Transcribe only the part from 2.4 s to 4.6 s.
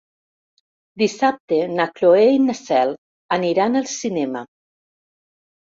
na Cel aniran al cinema.